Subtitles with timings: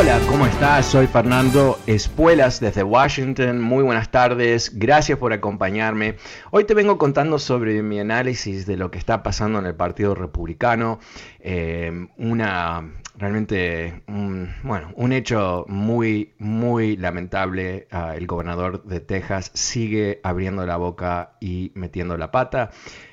[0.00, 0.86] Hola, ¿cómo estás?
[0.86, 3.60] Soy Fernando Espuelas desde Washington.
[3.60, 6.16] Muy buenas tardes, gracias por acompañarme.
[6.50, 10.14] Hoy te vengo contando sobre mi análisis de lo que está pasando en el Partido
[10.14, 11.00] Republicano.
[11.38, 12.82] Eh, una
[13.20, 17.86] realmente un, bueno, un hecho muy, muy lamentable.
[17.90, 22.70] Ah, el gobernador de Texas sigue abriendo la boca y metiendo la pata,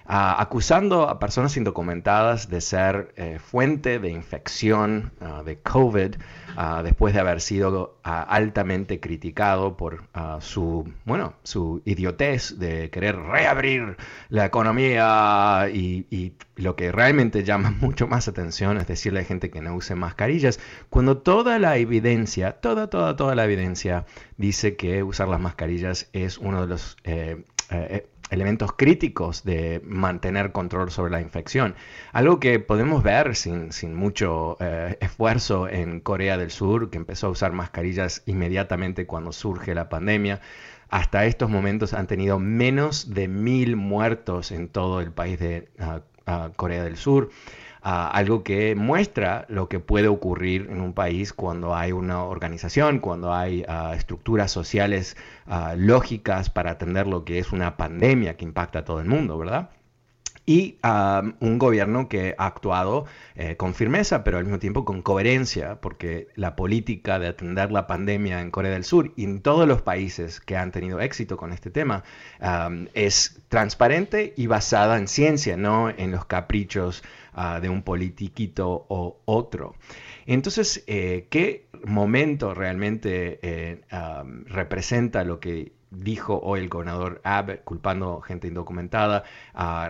[0.08, 6.16] ah, acusando a personas indocumentadas de ser eh, fuente de infección ah, de COVID.
[6.84, 10.08] después de haber sido altamente criticado por
[10.40, 13.96] su, bueno, su idiotez de querer reabrir
[14.30, 19.52] la economía y, y, lo que realmente llama mucho más atención es decirle a gente
[19.52, 24.06] que no use mascarillas, cuando toda la evidencia, toda, toda, toda la evidencia
[24.38, 30.52] dice que usar las mascarillas es uno de los eh, eh, elementos críticos de mantener
[30.52, 31.76] control sobre la infección.
[32.12, 37.30] Algo que podemos ver sin, mucho eh, esfuerzo en Corea del Sur, que empezó a
[37.32, 40.42] usar mascarillas inmediatamente cuando surge la pandemia.
[40.90, 45.68] Hasta estos momentos han tenido menos de mil muertos en todo el país de
[46.56, 47.30] Corea del Sur
[47.90, 53.34] algo que muestra lo que puede ocurrir en un país cuando hay una organización, cuando
[53.34, 55.16] hay ah, estructuras sociales
[55.46, 59.38] ah, lógicas para atender lo que es una pandemia que impacta a todo el mundo,
[59.38, 59.70] ¿verdad?
[60.50, 60.78] y
[61.42, 63.06] un gobierno que ha actuado
[63.36, 67.86] eh, con firmeza, pero al mismo tiempo con coherencia, porque la política de atender la
[67.86, 71.52] pandemia en Corea del Sur y en todos los países que han tenido éxito con
[71.52, 72.06] este tema
[72.94, 77.04] es transparente y basada en ciencia, no en los caprichos
[77.62, 79.76] de un politiquito o otro.
[80.26, 83.82] Entonces, eh, ¿qué momento realmente eh,
[84.48, 89.24] representa lo que dijo hoy el gobernador Abbott culpando gente indocumentada,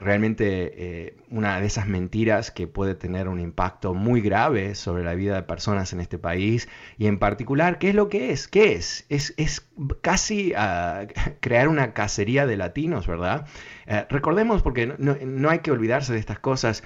[0.02, 5.16] realmente eh, una de esas mentiras que puede tener un impacto muy grave sobre la
[5.16, 8.48] vida de personas en este país y en particular, ¿qué es lo que es?
[8.48, 9.06] ¿Qué es?
[9.10, 9.68] Es, es
[10.02, 11.08] casi uh,
[11.40, 13.48] crear una cacería de latinos, ¿verdad?
[13.88, 16.84] Uh, recordemos, porque no, no, hay que olvidarse de estas cosas,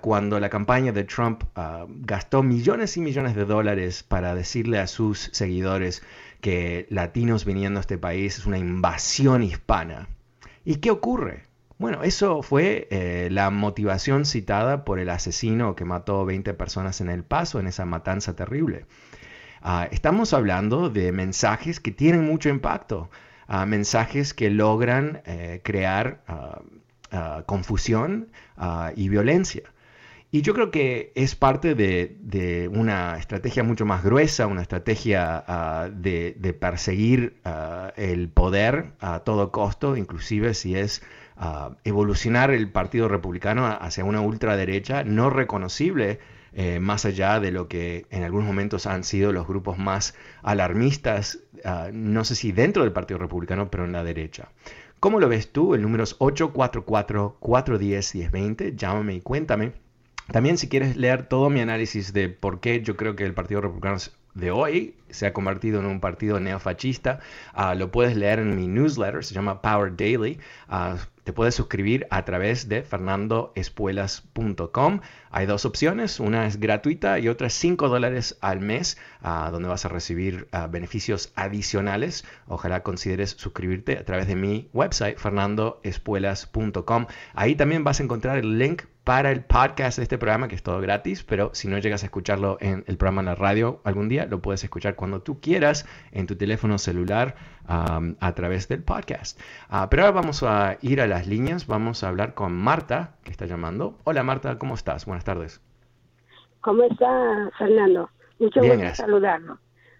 [0.00, 1.44] cuando la campaña de Trump
[2.00, 6.02] gastó millones y millones de dólares para decirle a sus seguidores,
[6.40, 10.08] que latinos viniendo a este país es una invasión hispana.
[10.64, 11.48] ¿Y qué ocurre?
[11.78, 17.08] Bueno, eso fue eh, la motivación citada por el asesino que mató 20 personas en
[17.08, 18.86] El Paso, en esa matanza terrible.
[19.62, 23.10] Ah, estamos hablando de mensajes que tienen mucho impacto,
[23.46, 28.28] ah, mensajes que logran eh, crear ah, confusión
[28.94, 29.62] y violencia.
[30.30, 35.88] Y yo creo que es parte de, una estrategia mucho más gruesa, una estrategia ah,
[35.90, 41.02] de, perseguir ah, el poder a todo costo, inclusive si es
[41.38, 46.18] ah, evolucionar el Partido Republicano hacia una ultraderecha no reconocible,
[46.52, 51.38] eh, más allá de lo que en algunos momentos han sido los grupos más alarmistas,
[51.92, 54.50] no sé si dentro del Partido Republicano, pero en la derecha.
[55.00, 55.74] ¿Cómo lo ves tú?
[55.74, 58.76] El número es 844-410-1020.
[58.76, 59.87] Llámame y cuéntame.
[60.32, 63.62] También si quieres leer todo mi análisis de por qué yo creo que el Partido
[63.62, 63.98] Republicano
[64.34, 67.20] de hoy se ha convertido en un partido neofascista,
[67.56, 70.38] uh, lo puedes leer en mi newsletter, se llama Power Daily.
[70.68, 75.00] Uh, te puedes suscribir a través de fernandoespuelas.com.
[75.30, 79.68] Hay dos opciones, una es gratuita y otra es 5 dólares al mes, uh, donde
[79.68, 82.24] vas a recibir beneficios adicionales.
[82.46, 87.06] Ojalá consideres suscribirte a través de mi website, fernandoespuelas.com.
[87.34, 90.62] Ahí también vas a encontrar el link para el podcast de este programa, que es
[90.62, 94.10] todo gratis, pero si no llegas a escucharlo en el programa en la radio algún
[94.10, 97.34] día, lo puedes escuchar cuando tú quieras en tu teléfono celular
[97.66, 99.40] a través del podcast.
[99.70, 103.30] Ah, pero ahora vamos a ir a las líneas, vamos a hablar con Marta, que
[103.30, 103.96] está llamando.
[104.04, 105.06] Hola Marta, ¿cómo estás?
[105.06, 105.62] Buenas tardes.
[106.60, 108.10] ¿Cómo está Fernando?
[108.38, 109.54] Mucho gusto saludarlo.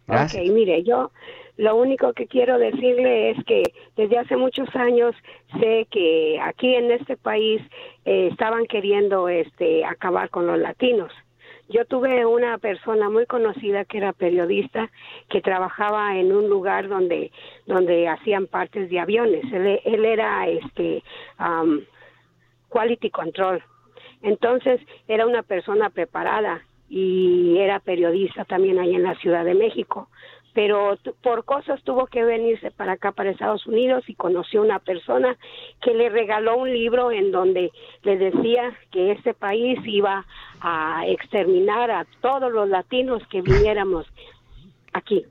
[0.06, 1.12] Ok, mire, yo
[1.58, 3.64] lo único que quiero decirle es que
[3.96, 5.14] desde hace muchos años
[5.60, 7.60] sé que aquí en este país
[8.04, 11.12] eh, estaban queriendo este acabar con los latinos.
[11.68, 14.88] Yo tuve una persona muy conocida que era periodista
[15.28, 17.32] que trabajaba en un lugar donde
[17.66, 19.44] donde hacían partes de aviones.
[19.52, 21.02] Él, él era este
[21.40, 21.80] um,
[22.68, 23.64] quality control.
[24.22, 30.08] Entonces era una persona preparada y era periodista también ahí en la Ciudad de México
[30.58, 35.36] pero por cosas tuvo que venirse para acá, para Estados Unidos, y conoció una persona
[35.80, 37.70] que le regaló un libro en donde
[38.02, 40.26] le decía que este país iba
[40.60, 44.04] a exterminar a todos los latinos que viniéramos
[44.94, 45.24] aquí.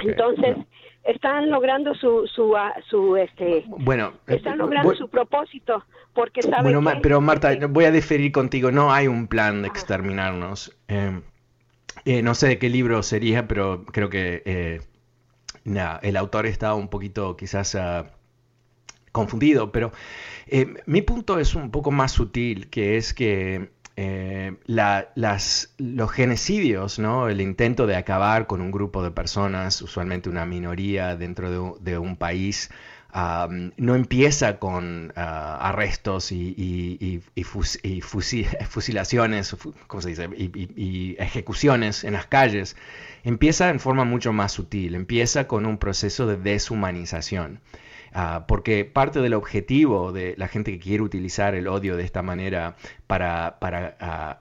[0.00, 0.56] Entonces,
[1.04, 5.84] están logrando su su ah, su este bueno eh, están logrando su propósito
[6.14, 10.76] porque saben bueno pero Marta voy a diferir contigo no hay un plan de exterminarnos
[10.86, 11.20] eh,
[12.04, 14.80] eh, no sé de qué libro sería, pero creo que eh,
[16.02, 18.10] el autor está un poquito quizás ah,
[19.12, 19.92] confundido, pero
[20.46, 23.70] eh, mi punto es un poco más sutil, que es que
[24.66, 27.28] las, los genocidios, ¿no?
[27.28, 32.16] el intento de acabar con un grupo de personas, usualmente una minoría dentro de un
[32.16, 32.70] país,
[33.14, 37.22] no empieza con ah, arrestos y,
[38.02, 39.56] fusilaciones,
[39.86, 40.28] ¿cómo se dice?
[40.34, 42.76] y, ejecuciones en las calles.
[43.22, 47.60] Empieza en forma mucho más sutil, empieza con un proceso de deshumanización.
[48.14, 52.22] Ah, porque parte del objetivo de la gente que quiere utilizar el odio de esta
[52.22, 52.76] manera
[53.06, 53.56] para,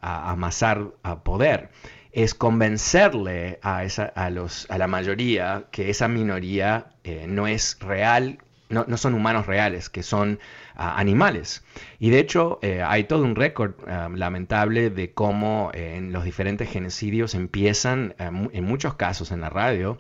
[0.02, 0.92] amasar
[1.24, 1.70] poder
[2.12, 7.78] es convencerle a, esa, a, los, a la mayoría que esa minoría eh, no es
[7.80, 8.40] real
[8.72, 10.40] no, son humanos reales, que son
[10.76, 11.64] ah, animales.
[12.00, 16.24] Y de hecho eh, hay todo un récord ah, lamentable de cómo eh, en los
[16.24, 20.00] diferentes genocidios empiezan, eh, en muchos casos en la radio,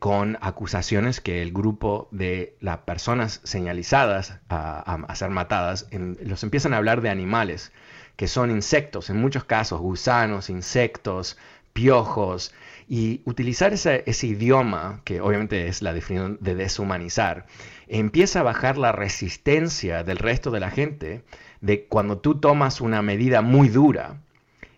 [0.00, 6.78] con acusaciones que el grupo de las personas señalizadas a, ser matadas, los empiezan a
[6.78, 7.72] hablar de animales,
[8.16, 11.38] que son insectos, en muchos casos, gusanos, insectos,
[11.72, 12.52] piojos,
[12.88, 17.46] y utilizar ese, idioma, que obviamente es la definición de deshumanizar,
[17.88, 21.24] empieza a bajar la resistencia del resto de la gente
[21.60, 24.20] de cuando tú tomas una medida muy dura,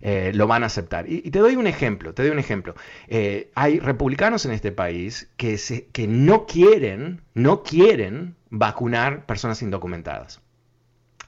[0.01, 1.11] eh, lo van a aceptar.
[1.11, 2.75] Y, te doy un ejemplo, te doy un ejemplo.
[3.09, 9.63] Eh, hay republicanos en este país que, se, que no quieren, no quieren vacunar personas
[9.63, 10.41] indocumentadas.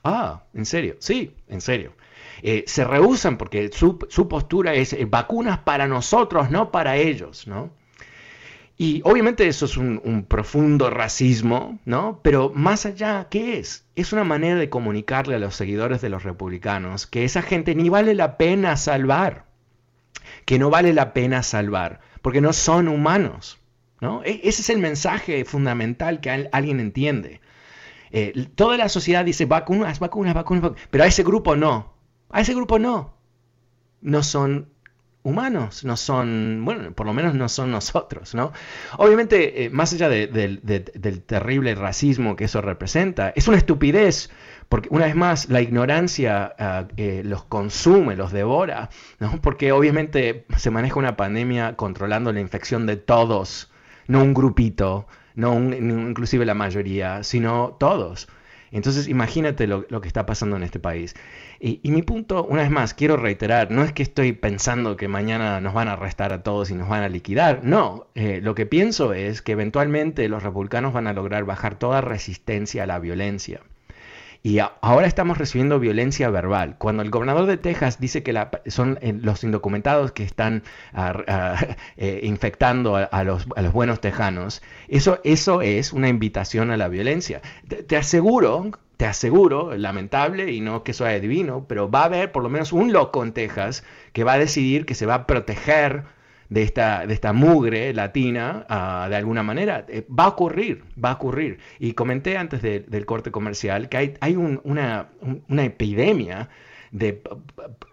[0.04, 0.96] Ah, ¿en serio?
[1.00, 1.94] Sí, en serio.
[2.42, 7.70] Eh, se rehusan porque su, su postura es vacunas para nosotros, no para ellos, ¿no?
[8.78, 12.20] Y obviamente eso es un, profundo racismo, ¿no?
[12.22, 13.86] Pero más allá, ¿qué es?
[13.94, 17.88] Es una manera de comunicarle a los seguidores de los republicanos que esa gente ni
[17.88, 19.46] vale la pena salvar,
[20.44, 23.58] que no vale la pena salvar, porque no son humanos,
[24.02, 24.22] ¿no?
[24.24, 27.40] E, ese es el mensaje fundamental que alguien entiende.
[28.10, 31.94] Eh, toda la sociedad dice vacunas, vacunas, vacunas, pero a ese grupo no,
[32.30, 33.14] a ese grupo no.
[34.00, 34.68] No son
[35.26, 38.52] humanos, no son, bueno, por lo menos no son nosotros, ¿no?
[38.96, 44.30] Obviamente, eh, más allá del terrible racismo que eso representa, es una estupidez,
[44.68, 49.40] porque una vez más la ignorancia ah, eh, los consume, los devora, ¿no?
[49.42, 53.72] Porque obviamente se maneja una pandemia controlando la infección de todos,
[54.06, 58.28] no un grupito, no inclusive la mayoría, sino todos.
[58.72, 61.14] Entonces imagínate lo, que está pasando en este país.
[61.60, 65.60] Y, mi punto, una vez más, quiero reiterar, no es que estoy pensando que mañana
[65.60, 68.66] nos van a arrestar a todos y nos van a liquidar, no, eh, lo que
[68.66, 73.60] pienso es que eventualmente los republicanos van a lograr bajar toda resistencia a la violencia.
[74.42, 76.76] Y ahora estamos recibiendo violencia verbal.
[76.78, 78.34] Cuando el gobernador de Texas dice que
[78.66, 80.62] son eh, los indocumentados que están
[80.92, 81.66] ah, ah,
[81.96, 87.42] eh, infectando a, los, buenos tejanos, eso, eso es una invitación a la violencia.
[87.86, 92.42] Te, aseguro, te aseguro, lamentable y no que sea divino, pero va a haber por
[92.42, 96.04] lo menos un loco en Texas que va a decidir que se va a proteger
[96.48, 99.84] de esta, de esta mugre latina ah, de alguna manera.
[99.88, 101.58] Eh, va a ocurrir, va a ocurrir.
[101.78, 105.08] Y comenté antes del corte comercial que hay, hay una,
[105.48, 106.48] una, epidemia
[106.92, 107.22] de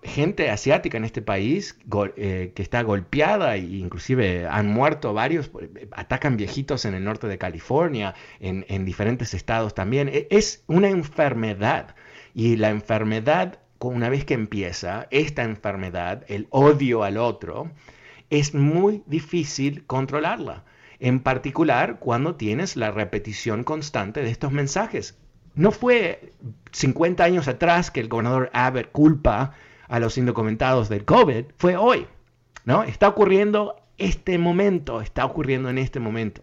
[0.04, 1.78] gente asiática en este país
[2.16, 5.52] eh, que está golpeada e inclusive han muerto varios,
[5.92, 10.10] atacan viejitos en el norte de California, en, en diferentes estados también.
[10.10, 11.96] E, es una enfermedad
[12.36, 17.72] y la enfermedad una vez que empieza esta enfermedad, el odio al otro,
[18.30, 20.64] es muy difícil controlarla.
[21.00, 25.18] En particular cuando tienes la repetición constante de estos mensajes.
[25.56, 26.34] No fue
[26.72, 29.54] 50 años atrás que el gobernador Abbott culpa
[29.88, 32.08] a los indocumentados del COVID, fue hoy.
[32.66, 32.84] ¿no?
[32.84, 36.42] Está ocurriendo este momento, está ocurriendo en este momento.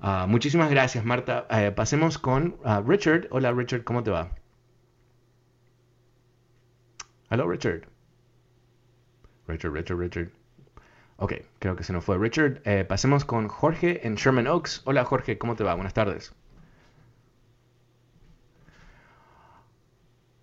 [0.00, 1.46] Ah, muchísimas gracias, Marta.
[1.50, 3.28] Eh, pasemos con ah, Richard.
[3.30, 4.30] Hola, Richard, ¿cómo te va?
[7.30, 7.82] Hola, Richard.
[9.46, 10.39] Richard, Richard, Richard.
[11.20, 12.62] Ok, creo que se nos fue Richard.
[12.64, 14.80] Eh, pasemos con Jorge en Sherman Oaks.
[14.86, 15.74] Hola, Jorge, ¿cómo te va?
[15.74, 16.32] Buenas tardes.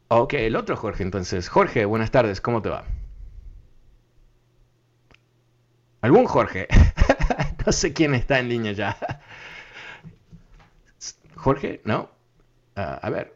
[0.10, 1.50] Ok, el otro Jorge entonces.
[1.50, 2.84] Jorge, buenas tardes, ¿cómo te va?
[6.02, 6.68] ¿Algún Jorge?
[7.66, 8.98] no sé quién está en línea ya.
[11.36, 12.10] Jorge, ¿no?
[12.76, 13.36] Ah, a ver.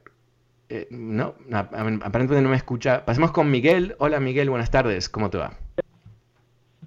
[0.69, 3.03] Eh, no, aparentemente no me escucha.
[3.03, 3.95] Pasemos con Miguel.
[3.97, 5.09] Hola Miguel, buenas tardes.
[5.09, 5.57] ¿Cómo te va?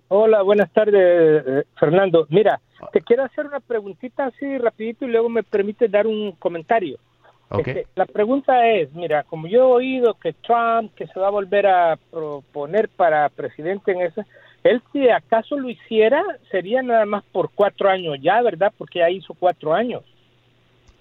[0.08, 2.26] Hola, buenas tardes, eh, Fernando.
[2.28, 2.60] Mira,
[2.92, 6.98] te quiero hacer una preguntita así rapidito y luego me permite dar un comentario.
[7.58, 11.30] Este, la pregunta es, mira, como yo he oído que Trump, que se va a
[11.30, 14.26] volver a proponer para presidente en esa,
[14.64, 18.72] él si acaso lo hiciera, sería nada más por cuatro años ya, ¿verdad?
[18.76, 20.02] Porque ya hizo cuatro años.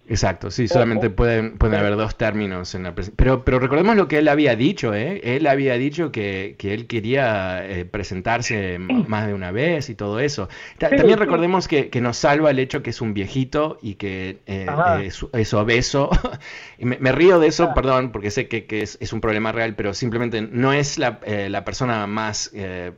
[0.05, 4.17] Exacto, sí, solamente pueden, pueden haber dos términos en la pero Pero recordemos lo que
[4.17, 5.21] él había dicho, ¿eh?
[5.23, 10.19] Él había dicho que, que él quería eh, presentarse más de una vez y todo
[10.19, 10.49] eso.
[10.77, 14.67] también recordemos que, que, nos salva el hecho que es un viejito y que eh,
[15.03, 16.09] es, obeso.
[16.79, 19.93] me, río de eso, perdón, porque sé que, que es, es, un problema real, pero
[19.93, 22.51] simplemente no es la, eh, la persona más...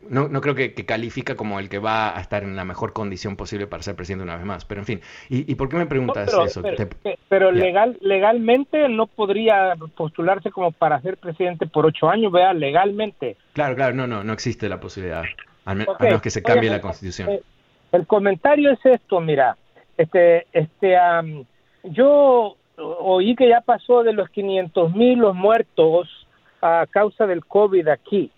[0.10, 3.36] no, no creo que, califica como el que va a estar en la mejor condición
[3.36, 4.66] posible para ser presidente una vez más.
[4.66, 6.64] Pero en fin, ¿y, y por qué me preguntas eso?
[6.64, 6.95] pero
[7.54, 13.38] legal legalmente no podría postularse como para ser presidente por ocho años, vea, legalmente.
[13.54, 15.24] Claro, claro, no, no, no existe la posibilidad,
[15.66, 17.30] al menos que se cambie la constitución.
[17.30, 17.44] Eh,
[17.92, 19.58] el comentario es esto, mira,
[19.98, 20.98] este, este,
[21.84, 26.10] yo oí que ya pasó de los 500 mil los muertos
[26.62, 28.32] a causa del COVID aquí.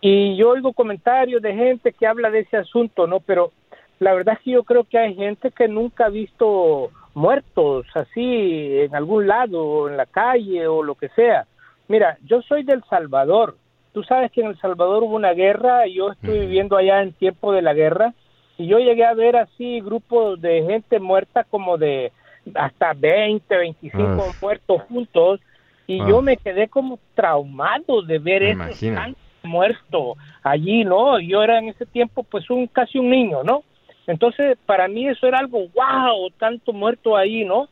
[0.00, 3.20] Y yo oigo comentarios de gente que habla de ese asunto, ¿no?
[3.20, 3.52] Pero
[3.98, 8.78] la verdad es que yo creo que hay gente que nunca ha visto muertos así
[8.78, 11.46] en algún lado, en la calle o lo que sea.
[11.88, 13.56] Mira, yo soy del Salvador.
[13.94, 17.14] Tú sabes que en El Salvador hubo una guerra y yo estoy viviendo allá en
[17.14, 18.12] tiempo de la guerra
[18.58, 22.12] y yo llegué a ver así grupos de gente muerta como de
[22.54, 25.40] hasta 20, 25 muertos juntos
[25.86, 28.94] y yo me quedé como traumado de ver ese
[29.42, 31.18] muerto allí, ¿no?
[31.18, 33.62] Yo era en ese tiempo pues un casi un niño, ¿no?
[34.06, 37.68] Entonces, para mí eso era algo, wow, tanto muerto ahí, ¿no?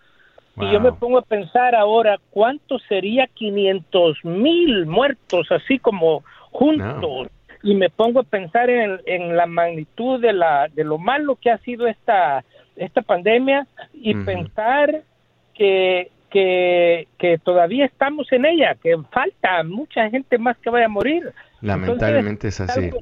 [0.57, 6.23] Y yo me pongo a pensar ahora, ¿cuánto sería 500 mil muertos así como
[6.53, 7.29] juntos?
[7.65, 11.51] Y me pongo a pensar en, en, la magnitud de, la, de lo malo que
[11.51, 12.45] ha sido esta,
[12.77, 15.03] esta pandemia y pensar
[15.55, 20.91] que, que, que todavía estamos en ella, que falta mucha gente más que vaya a
[20.91, 21.33] morir.
[21.63, 22.93] Lamentablemente es así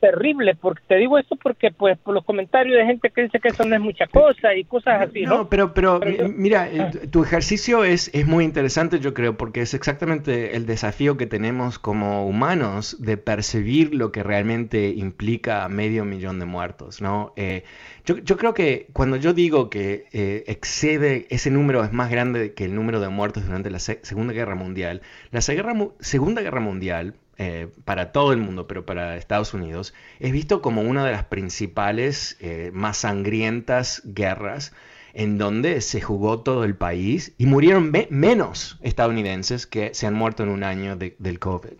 [0.00, 3.48] terrible, porque te digo esto porque pues por los comentarios de gente que dice que
[3.48, 5.48] eso no es mucha cosa y cosas así, ¿no?
[5.48, 6.00] pero, pero,
[6.34, 6.90] mira, eh, ah.
[7.10, 11.78] tu ejercicio es, es muy interesante yo creo, porque es exactamente el desafío que tenemos
[11.78, 17.32] como humanos de percibir lo que realmente implica medio millón de muertos, ¿no?
[17.36, 17.64] Eh,
[18.04, 22.54] yo, yo, creo que cuando yo digo que eh, excede, ese número es más grande
[22.54, 27.68] que el número de muertos durante la Segunda Guerra Mundial, la Segunda Guerra Mundial eh,
[27.84, 32.36] para todo el mundo, pero para Estados Unidos, es visto como una de las principales,
[32.40, 34.72] eh, más sangrientas guerras
[35.14, 40.42] en donde se jugó todo el país y murieron menos estadounidenses que se han muerto
[40.42, 41.74] en un año del COVID.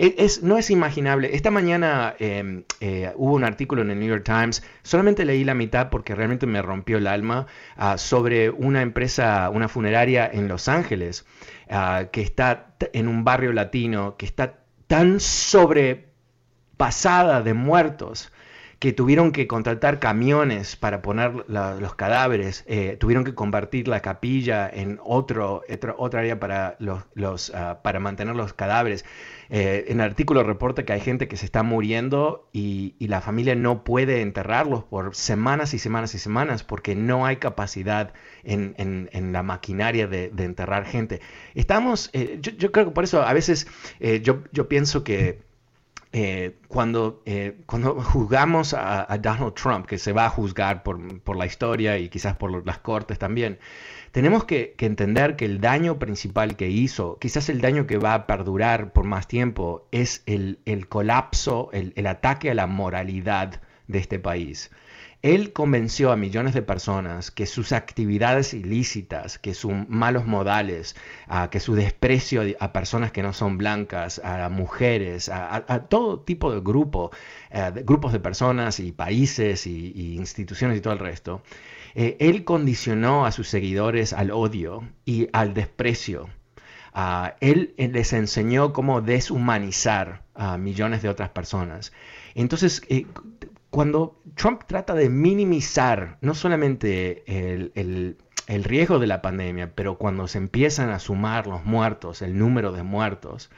[0.00, 1.34] E, no es imaginable.
[1.34, 5.54] Esta mañana em, eh, hubo un artículo en el New York Times, solamente leí la
[5.54, 10.68] mitad porque realmente me rompió el alma, ah, sobre una empresa, una funeraria en Los
[10.68, 11.26] Ángeles,
[11.68, 14.57] ah, que está en un barrio latino, que está
[14.88, 18.32] tan sobrepasada de muertos
[18.78, 24.70] que tuvieron que contratar camiones para poner los cadáveres, eh, tuvieron que convertir la capilla
[24.72, 25.64] en otro,
[25.96, 29.04] otra área para, los, ah, para mantener los cadáveres.
[29.50, 33.54] Eh, en el artículo reporta que hay gente que se está muriendo y, la familia
[33.54, 38.12] no puede enterrarlos por semanas y semanas y semanas porque no hay capacidad
[38.44, 41.22] en, la maquinaria de, enterrar gente.
[41.54, 43.66] Estamos, eh, yo, creo que por eso a veces
[44.22, 45.47] yo, yo pienso que
[46.12, 51.46] eh, cuando, eh, cuando juzgamos a, Donald Trump, que se va a juzgar por, la
[51.46, 53.58] historia y quizás por las cortes también,
[54.12, 58.26] tenemos que, entender que el daño principal que hizo, quizás el daño que va a
[58.26, 64.70] perdurar por más tiempo, es el, colapso, el ataque a la moralidad de este país.
[65.22, 70.94] Él convenció a millones de personas que sus actividades ilícitas, que sus malos modales,
[71.50, 76.60] que su desprecio a personas que no son blancas, a mujeres, a, todo tipo de
[76.60, 77.10] grupo,
[77.50, 81.42] eh, grupos de personas y países y, instituciones y todo el resto,
[81.96, 86.30] eh, él condicionó a sus seguidores al odio y al desprecio.
[87.40, 91.92] él, les enseñó cómo deshumanizar a millones de otras personas.
[92.34, 93.06] Entonces, eh,
[93.70, 97.22] cuando Trump trata de minimizar no solamente
[97.78, 98.16] el,
[98.64, 102.82] riesgo de la pandemia, pero cuando se empiezan a sumar los muertos, el número de
[102.82, 103.50] muertos,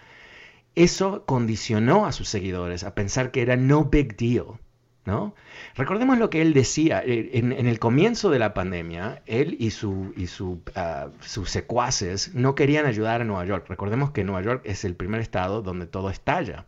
[0.75, 4.59] eso condicionó a sus seguidores a pensar que era no big deal.
[5.07, 5.35] ¿no?
[5.77, 10.13] Recordemos lo que él decía eh, en, el comienzo de la pandemia, él y, su,
[10.17, 13.67] y su, ah, sus secuaces no querían ayudar a Nueva York.
[13.69, 16.67] Recordemos que Nueva York es el primer estado donde todo estalla.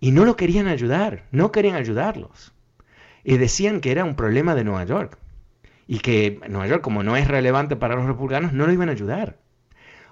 [0.00, 2.52] Y no lo querían ayudar, no querían ayudarlos.
[3.22, 5.18] Y decían que era un problema de Nueva York.
[5.86, 8.92] Y que Nueva York, como no es relevante para los republicanos, no lo iban a
[8.92, 9.38] ayudar.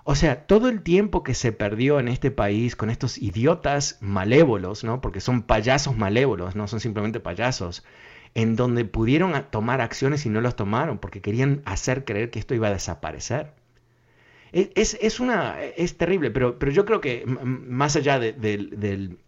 [0.04, 4.82] O sea, todo el tiempo que se perdió en este país con estos idiotas malévolos,
[4.82, 5.00] ¿no?
[5.00, 7.84] Porque son payasos malévolos, no son simplemente payasos,
[8.34, 12.54] en donde pudieron tomar acciones y no los tomaron porque querían hacer creer que esto
[12.54, 13.52] iba a desaparecer.
[14.52, 19.18] Es, es, una, es terrible, pero, pero yo creo que más allá del,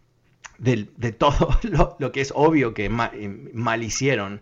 [0.61, 1.49] de, todo
[1.99, 4.41] lo, que es obvio que eh, mal, hicieron,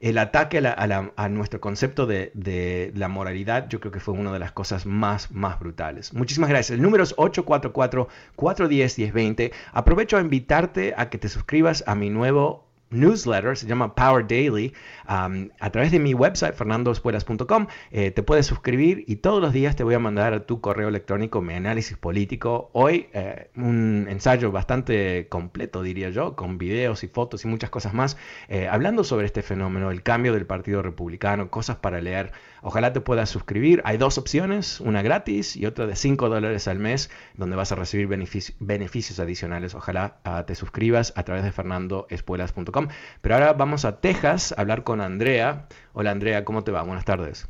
[0.00, 4.52] el ataque a, nuestro concepto de, la moralidad, yo creo que fue una de las
[4.52, 6.14] cosas más, más brutales.
[6.14, 6.76] Muchísimas gracias.
[6.76, 9.52] El número es 844-410-1020.
[9.72, 14.72] Aprovecho a invitarte a que te suscribas a mi nuevo newsletter, se llama Power Daily,
[15.06, 17.66] a través de mi website, fernandospuelas.com.
[17.90, 20.88] Eh, te puedes suscribir y todos los días te voy a mandar a tu correo
[20.88, 22.70] electrónico mi análisis político.
[22.72, 27.94] Hoy eh, un ensayo bastante completo, diría yo, con videos y fotos y muchas cosas
[27.94, 28.16] más,
[28.48, 32.32] eh, hablando sobre este fenómeno, el cambio del Partido Republicano, cosas para leer.
[32.62, 33.82] Ojalá te puedas suscribir.
[33.84, 37.74] Hay dos opciones, una gratis y otra de 5 dólares al mes, donde vas a
[37.74, 39.74] recibir beneficios adicionales.
[39.74, 42.88] Ojalá ah, te suscribas a través de fernandospuelas.com
[43.20, 45.66] pero ahora vamos a Texas a hablar con Andrea.
[45.92, 46.82] Hola Andrea, ¿cómo te va?
[46.82, 47.48] Buenas tardes.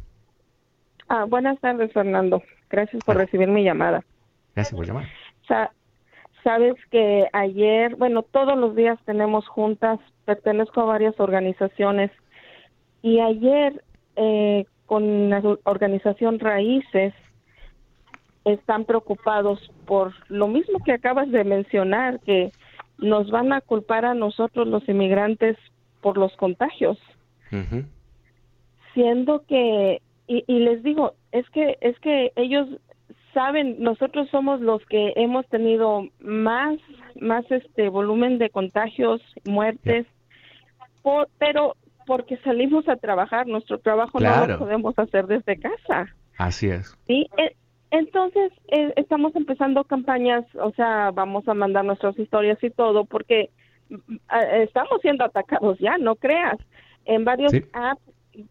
[1.08, 2.42] Ah, buenas tardes, Fernando.
[2.70, 4.04] Gracias por recibir mi llamada.
[4.54, 5.06] Gracias por llamar.
[6.42, 12.10] sabes que ayer, bueno, todos los días tenemos juntas, pertenezco a varias organizaciones
[13.02, 13.82] y ayer
[14.16, 17.12] eh, con la organización Raíces
[18.44, 22.52] están preocupados por lo mismo que acabas de mencionar, que
[22.98, 25.56] nos van a culpar a nosotros los inmigrantes
[26.00, 26.98] por los contagios.
[28.94, 32.68] Siendo que, y, les digo, es que, es que ellos
[33.34, 36.78] saben, nosotros somos los que hemos tenido más,
[37.20, 40.06] más este volumen de contagios, muertes,
[41.38, 46.14] pero porque salimos a trabajar, nuestro trabajo no lo podemos hacer desde casa.
[46.38, 46.96] Así es.
[47.06, 47.56] Sí, e,
[47.90, 53.50] entonces, eh, estamos empezando campañas, o sea, vamos a mandar nuestras historias y todo, porque
[53.88, 54.16] mm,
[54.62, 56.58] estamos siendo atacados ya, no creas.
[57.04, 58.02] En varios apps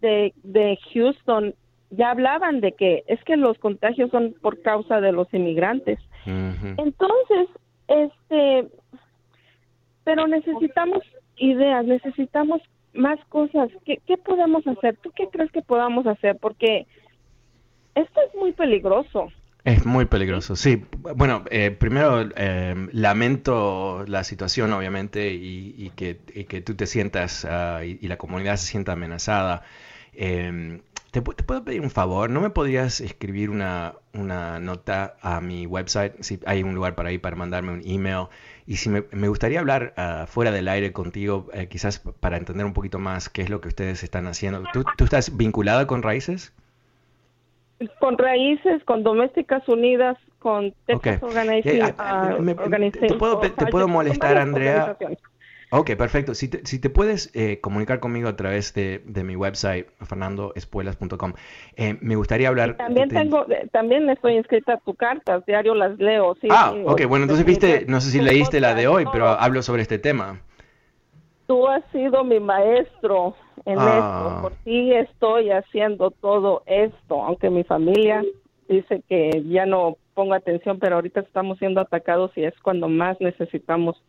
[0.01, 1.53] de, de Houston
[1.91, 5.99] ya hablaban de que es que los contagios son por causa de los inmigrantes.
[6.25, 7.49] Entonces,
[7.87, 8.67] este,
[10.03, 11.03] pero necesitamos
[11.37, 12.61] ideas, necesitamos
[12.95, 13.69] más cosas.
[13.85, 14.97] ¿Qué, ¿Qué podemos hacer?
[14.97, 16.37] ¿Tú qué crees que podamos hacer?
[16.37, 16.87] Porque
[17.95, 19.29] esto es muy peligroso.
[19.65, 20.85] Es muy peligroso, sí.
[21.15, 26.13] Bueno, eh, primero eh, lamento la situación, obviamente, y, que,
[26.61, 29.63] tú te sientas ah, y, la comunidad se sienta amenazada.
[30.13, 30.81] Em,
[31.21, 32.29] ¿te, puedo pedir un favor?
[32.29, 36.21] ¿No me podrías escribir una, una, nota a mi website?
[36.21, 38.27] Si hay un lugar para ahí para mandarme un email.
[38.67, 42.73] Y si me, gustaría hablar ah, fuera del aire contigo, eh, quizás para entender un
[42.73, 44.63] poquito más qué es lo que ustedes están haciendo.
[44.73, 46.53] ¿Tú, tú estás vinculada con Raíces?
[47.99, 51.27] Con raíces, con domésticas unidas, con Texas ¿Te
[53.67, 54.97] puedo, molestar, Andrea?
[55.77, 56.33] Ok, perfecto.
[56.33, 61.33] Si te, si te puedes eh, comunicar conmigo a través de, mi website, fernandoespuelas.com,
[61.75, 62.77] eh, me gustaría hablar...
[62.77, 66.35] también tengo, también estoy inscrita a tu carta, diario las leo.
[66.39, 69.61] Sí, ah, ok, bueno, entonces viste, no sé si leíste la de hoy, pero hablo
[69.61, 70.39] sobre este tema.
[71.45, 73.35] Tú has sido mi maestro
[73.65, 73.83] en esto.
[73.83, 74.39] Ah.
[74.41, 78.23] Por ti estoy haciendo todo esto, aunque mi familia
[78.67, 83.19] dice que ya no pongo atención, pero ahorita estamos siendo atacados y es cuando más
[83.19, 84.01] necesitamos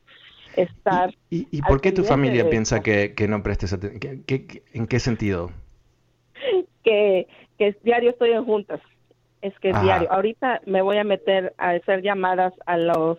[0.56, 1.14] estar...
[1.30, 4.24] ¿Y, por qué tu familia piensa que, no prestes atención?
[4.26, 5.50] en qué sentido?
[6.84, 7.26] Que,
[7.58, 8.80] que diario estoy en juntas.
[9.42, 10.10] Es que diario.
[10.10, 13.18] Ahorita me voy a meter a hacer llamadas a los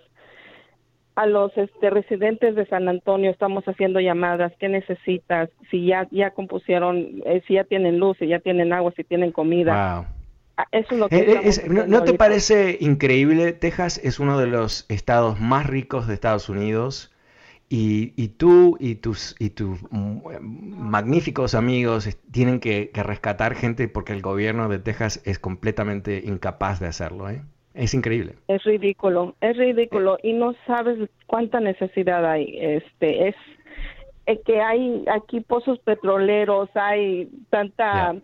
[1.15, 5.49] a los este, residentes de San Antonio estamos haciendo llamadas, ¿qué necesitas?
[5.71, 9.31] Si ya ya compusieron, eh, si ya tienen luz, si ya tienen agua, si tienen
[9.31, 10.05] comida.
[10.57, 13.51] Ah, eso es lo que eh, eh, ¿No, te parece increíble?
[13.53, 17.11] Texas es uno de los estados más ricos de Estados Unidos
[17.69, 20.19] y, y tú y tus, y tus mm,
[20.77, 26.79] magníficos amigos tienen que, que rescatar gente porque el gobierno de Texas es completamente incapaz
[26.79, 27.41] de hacerlo, ¿eh?
[27.77, 28.33] Es increíble.
[28.47, 32.57] Es ridículo, es ridículo y no sabes cuánta necesidad hay.
[32.59, 33.35] Este es,
[34.45, 38.15] que hay aquí pozos petroleros, hay tanta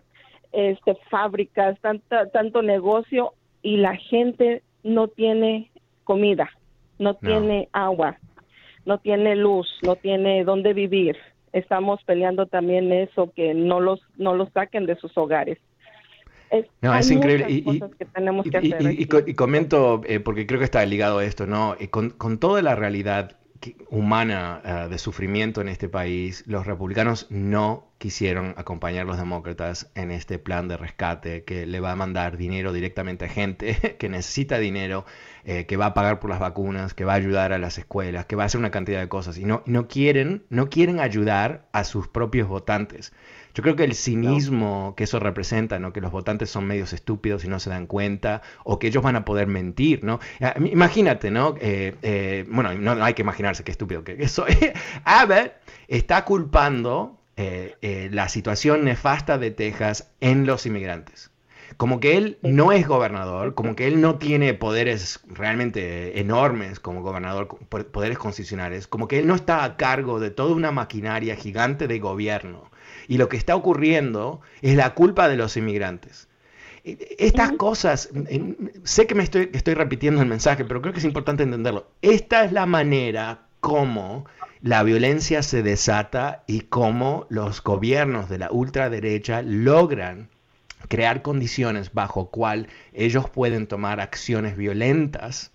[0.54, 5.70] este fábricas, tanta tanto negocio y la gente no tiene
[6.04, 6.50] comida,
[6.98, 8.18] no, tiene agua,
[8.86, 11.18] no tiene luz, no tiene dónde vivir.
[11.52, 15.60] Estamos peleando también eso que no los no los saquen de sus hogares
[16.82, 17.48] no, es increíble.
[18.98, 21.76] Y, comento, eh, porque creo que está ligado a esto, ¿no?
[21.90, 23.38] Con, con toda la realidad
[23.90, 29.90] humana ah, de sufrimiento en este país, los republicanos no quisieron acompañar a los demócratas
[29.96, 34.10] en este plan de rescate que le va a mandar dinero directamente a gente que
[34.10, 35.06] necesita dinero,
[35.46, 38.26] eh, que va a pagar por las vacunas, que va a ayudar a las escuelas,
[38.26, 39.38] que va a hacer una cantidad de cosas.
[39.38, 43.14] Y no, no, quieren, no quieren ayudar a sus propios votantes.
[43.54, 45.94] Yo creo que el cinismo que eso representa, ¿no?
[45.94, 49.16] que los votantes son medios estúpidos y no se dan cuenta, o que ellos van
[49.16, 50.20] a poder mentir, ¿no?
[50.42, 51.56] Ah, imagínate, ¿no?
[51.62, 54.74] Eh, eh, bueno, no, hay que imaginarse qué estúpido que eso es.
[55.04, 55.54] Abbott
[55.88, 61.34] está culpando eh, la situación nefasta de Texas en los inmigrantes
[61.78, 67.02] como que él no es gobernador, como que él no tiene poderes realmente enormes como
[67.02, 71.88] gobernador, poderes constitucionales, como que él no está a cargo de toda una maquinaria gigante
[71.88, 72.72] de gobierno.
[73.08, 76.28] Y lo que está ocurriendo es la culpa de los inmigrantes.
[76.84, 78.10] Estas cosas,
[78.84, 81.88] sé que me estoy, estoy repitiendo el mensaje, pero creo que es importante entenderlo.
[82.02, 84.26] Esta es la manera como
[84.62, 90.30] la violencia se desata y cómo los gobiernos de la ultraderecha logran
[90.88, 95.52] crear condiciones bajo cual ellos pueden tomar acciones violentas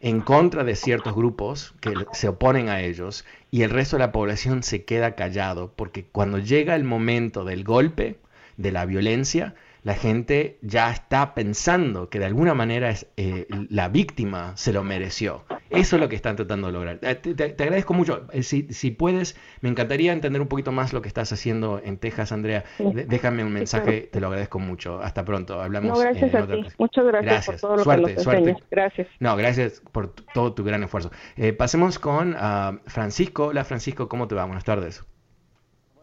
[0.00, 4.12] en contra de ciertos grupos que se oponen a ellos y el resto de la
[4.12, 8.18] población se queda callado porque cuando llega el momento del golpe,
[8.56, 13.88] de la violencia, la gente ya está pensando que de alguna manera es, eh, la
[13.88, 15.44] víctima se lo mereció.
[15.70, 16.98] Eso es lo que están tratando de lograr.
[17.02, 18.26] Eh, te, agradezco mucho.
[18.32, 21.98] Eh, si, si, puedes, me encantaría entender un poquito más lo que estás haciendo en
[21.98, 22.64] Texas, Andrea.
[22.78, 25.00] Déjame un mensaje, te lo agradezco mucho.
[25.00, 25.60] Hasta pronto.
[25.60, 25.98] Hablamos.
[25.98, 26.64] No, gracias a ti.
[26.78, 28.56] Muchas gracias, por todo lo que suerte.
[28.70, 29.08] Gracias.
[29.20, 31.10] No, gracias por todo tu gran esfuerzo.
[31.56, 33.46] pasemos con uh, Francisco.
[33.48, 34.44] Hola Francisco, ¿cómo te va?
[34.44, 35.04] Buenas tardes.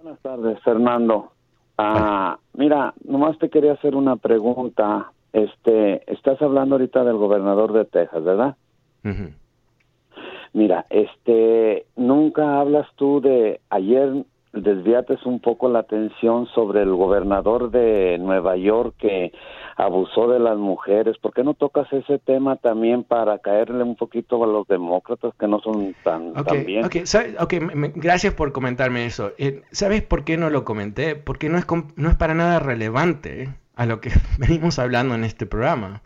[0.02, 1.32] Buenas tardes, Fernando.
[1.78, 5.12] Ah, mira, nomás te quería hacer una pregunta.
[5.34, 8.56] Este, estás hablando ahorita del gobernador de Texas, ¿verdad?
[10.56, 17.72] Mira, este, nunca hablas tú de ayer desviates un poco la atención sobre el gobernador
[17.72, 19.34] de Nueva York que
[19.76, 21.18] abusó de las mujeres.
[21.18, 25.46] ¿Por qué no tocas ese tema también para caerle un poquito a los demócratas que
[25.46, 26.32] no son tan,
[26.66, 26.88] bien?
[27.96, 29.34] gracias por comentarme eso.
[29.38, 31.18] Eh, ¿Sabes por qué no lo comenté?
[31.18, 31.66] Porque no es,
[31.98, 36.02] no es para nada relevante a lo que venimos hablando en este programa.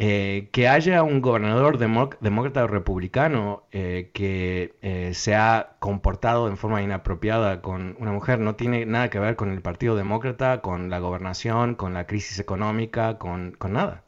[0.00, 6.56] Eh, que haya un gobernador demócrata o republicano eh, que eh, se ha comportado en
[6.56, 10.88] forma inapropiada con una mujer no tiene nada que ver con el Partido Demócrata, con
[10.88, 14.04] la gobernación, con la crisis económica, con, con nada.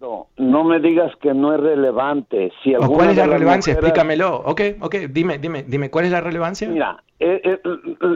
[0.00, 2.52] No, no me digas que no es relevante.
[2.62, 3.72] Si ¿Cuál es la relevancia?
[3.72, 4.42] Explícamelo.
[4.44, 6.68] Ok, ok, dime, dime, dime, ¿cuál es la relevancia?
[6.68, 7.60] Mira, eh, eh,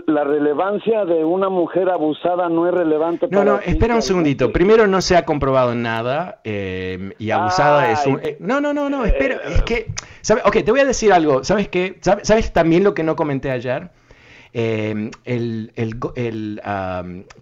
[0.06, 3.28] la relevancia de una mujer abusada no es relevante.
[3.30, 4.52] No, no, espera un segundito.
[4.52, 8.20] Primero no se ha comprobado nada eh, y abusada es un...
[8.40, 9.86] no, no, no, no, espera, es que...
[10.20, 10.42] ¿sabe?
[10.44, 11.44] Ok, te voy a decir algo.
[11.44, 11.96] ¿Sabes qué?
[12.00, 13.88] ¿Sabes también lo que no comenté ayer?
[14.52, 16.60] Eh, el, el,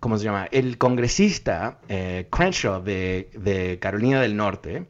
[0.00, 0.48] ¿cómo se llama?
[0.50, 4.86] El congresista eh, Crenshaw de, Carolina del Norte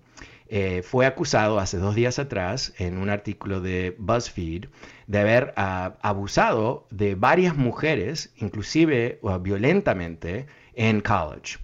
[0.48, 4.66] eh, fue acusado hace dos días atrás en un artículo de BuzzFeed
[5.07, 11.59] de haber ah, abusado de varias mujeres, inclusive uh, violentamente, en college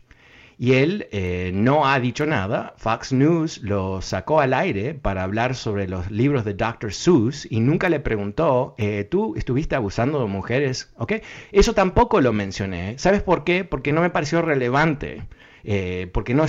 [0.64, 2.72] y él eh, no ha dicho nada.
[2.78, 6.90] Fox News lo sacó al aire para hablar sobre los libros de Dr.
[6.94, 10.90] Seuss y nunca le preguntó, eh, ¿tú estuviste abusando de mujeres?
[10.96, 11.14] ¿Ok?
[11.52, 12.98] Eso tampoco lo mencioné.
[12.98, 13.64] ¿Sabes por qué?
[13.64, 15.28] Porque no me pareció relevante.
[15.64, 16.46] eh, porque no,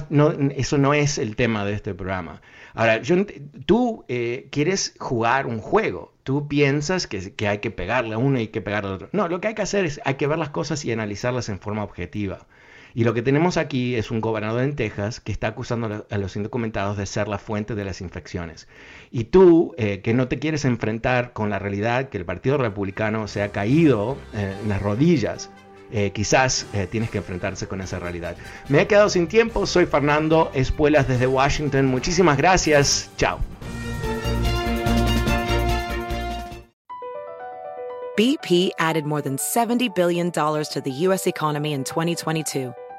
[0.56, 2.42] eso no es el tema de este programa.
[2.74, 3.02] Ahora,
[3.66, 8.42] tú eh, quieres jugar un juego, tú piensas que, hay que pegarle a uno y
[8.44, 9.10] hay que pegarle al otro.
[9.12, 11.60] No, lo que hay que hacer es, hay que ver las cosas y analizarlas en
[11.60, 12.48] forma objetiva.
[12.96, 16.38] Y lo que tenemos aquí es un gobernador en Texas que está acusando a los
[16.38, 18.70] indocumentados de ser la fuente de las infecciones.
[19.12, 23.28] Y tú, eh, que no te quieres enfrentar con la realidad que el Partido Republicano
[23.28, 25.50] se ha caído eh, en las rodillas,
[25.92, 28.38] eh, quizás tienes que enfrentarse con esa realidad.
[28.70, 31.88] Me he quedado sin tiempo, soy Fernando Espuelas desde Washington.
[31.88, 33.40] Muchísimas gracias, chao.
[38.18, 41.28] BP added more than $70 billion to the U.S.
[41.28, 42.74] economy in 2022